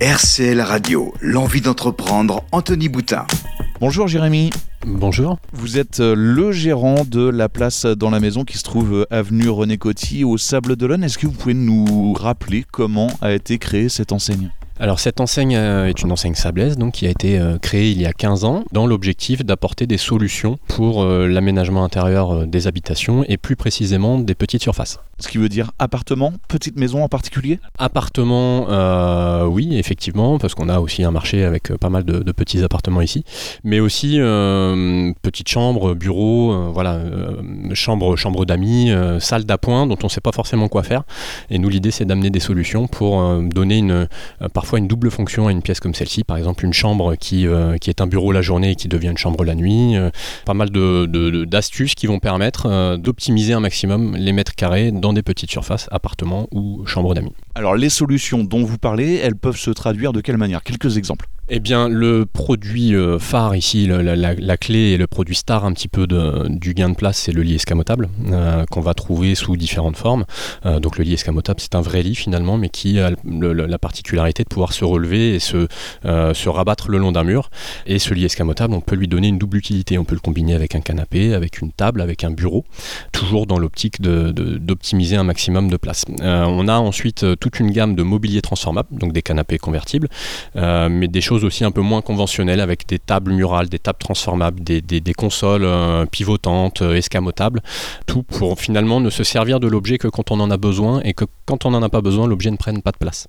[0.00, 3.26] RCL Radio, l'envie d'entreprendre, Anthony Boutin.
[3.80, 4.50] Bonjour Jérémy.
[4.86, 5.38] Bonjour.
[5.54, 9.04] Vous êtes euh, le gérant de la place dans la maison qui se trouve euh,
[9.10, 11.02] avenue René Coty au Sable d'Olonne.
[11.02, 14.50] Est-ce que vous pouvez nous rappeler comment a été créée cette enseigne?
[14.78, 18.00] Alors cette enseigne euh, est une enseigne sablaise donc, qui a été euh, créée il
[18.00, 23.24] y a 15 ans dans l'objectif d'apporter des solutions pour euh, l'aménagement intérieur des habitations
[23.26, 25.00] et plus précisément des petites surfaces.
[25.18, 27.58] Ce qui veut dire appartement, petite maison en particulier?
[27.78, 28.66] Appartement,
[29.46, 33.24] oui effectivement, parce qu'on a aussi un marché avec pas mal de, petits appartements ici,
[33.64, 34.18] mais aussi
[35.22, 37.00] petites chambres, bureaux, voilà,
[37.72, 41.04] chambre, chambre d'amis, salle d'appoint dont on ne sait pas forcément quoi faire.
[41.48, 44.08] Et nous l'idée c'est d'amener des solutions pour donner une,
[44.52, 47.76] parfois une double fonction à une pièce comme celle-ci, par exemple une chambre qui, euh,
[47.86, 49.96] est un bureau la journée et qui devient une chambre la nuit.
[49.96, 50.10] Euh,
[50.44, 55.12] pas mal d'astuces de, qui vont permettre euh, d'optimiser un maximum les mètres carrés dans
[55.12, 57.32] des petites surfaces, appartements ou chambres d'amis.
[57.56, 60.62] Alors les solutions dont vous parlez, elles peuvent se traduire de quelle manière?
[60.62, 61.26] Quelques exemples.
[61.48, 66.08] Eh bien, le produit phare ici, la, clé et le produit star un petit peu
[66.48, 68.08] du gain de place, c'est le lit escamotable
[68.68, 70.24] qu'on va trouver sous différentes formes.
[70.64, 74.48] donc le lit escamotable, c'est un vrai lit finalement, mais qui a la particularité de
[74.48, 75.68] pouvoir se relever et se,
[76.04, 77.50] euh, rabattre le long d'un mur.
[77.86, 79.98] Et ce lit escamotable, on peut lui donner une double utilité.
[79.98, 82.64] On peut le combiner avec un canapé, avec une table, avec un bureau,
[83.12, 86.06] toujours dans l'optique d'optimiser un maximum de place.
[86.22, 90.08] Euh, on a ensuite euh, toute une gamme de mobilier transformable, donc des canapés convertibles,
[90.56, 94.62] mais des choses aussi un peu moins conventionnelles avec des tables murales, des tables transformables,
[94.64, 95.68] des, des, consoles
[96.10, 97.62] pivotantes, escamotables,
[98.06, 101.14] tout pour finalement ne se servir de l'objet que quand on en a besoin et
[101.14, 103.28] que quand on n'en a pas besoin, l'objet ne prenne pas de place.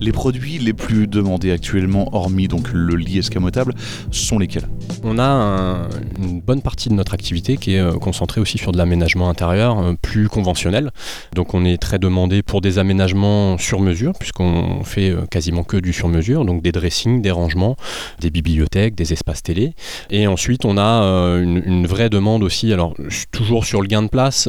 [0.00, 3.74] Les produits les plus demandés actuellement, hormis donc le lit escamotable,
[4.10, 4.66] sont lesquels?
[5.04, 8.78] On a une bonne partie de notre activité qui est euh, concentrée aussi sur de
[8.78, 10.90] l'aménagement intérieur euh, plus conventionnel.
[11.34, 15.76] Donc on est très demandé pour des aménagements sur mesure, puisqu'on fait euh, quasiment que
[15.76, 17.76] du sur mesure, donc des dressings, des rangements,
[18.20, 19.74] des bibliothèques, des espaces télé.
[20.10, 21.00] Et ensuite on a
[21.40, 22.94] une, vraie demande aussi, alors
[23.32, 24.48] toujours sur le gain de place,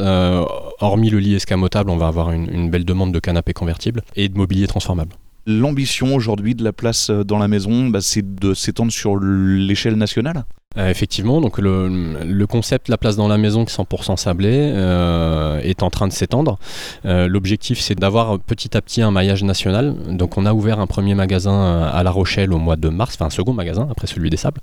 [0.80, 4.30] hormis le lit escamotable, on va avoir une, une belle demande de canapés convertibles et
[4.30, 5.16] de mobilier transformable.
[5.48, 9.96] L'ambition aujourd'hui de la place euh, dans la maison, bah, c'est de s'étendre sur l'échelle
[9.96, 10.46] nationale
[10.78, 15.60] euh, effectivement, donc le, concept La place dans la maison qui est 100% sablé euh,
[15.62, 16.60] est en train de s'étendre.
[17.06, 19.96] Euh, l'objectif c'est d'avoir petit à petit un maillage national.
[20.10, 23.26] Donc on a ouvert un premier magasin à La Rochelle au mois de mars, enfin
[23.26, 24.62] un second magasin après celui des sables.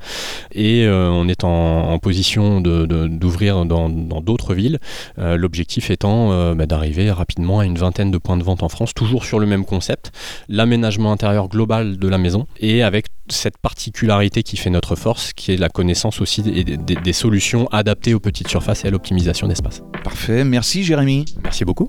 [0.52, 4.78] Et on est en, position d'ouvrir dans d'autres villes.
[5.16, 9.24] L'objectif étant bah, d'arriver rapidement à une vingtaine de points de vente en France, toujours
[9.24, 10.12] sur le même concept,
[10.48, 15.52] l'aménagement intérieur global de la maison et avec cette particularité qui fait notre force, qui
[15.52, 19.82] est la connaissance aussi des, des solutions adaptées aux petites surfaces et à l'optimisation d'espace.
[20.04, 21.24] Parfait, merci Jérémy.
[21.44, 21.86] Merci beaucoup.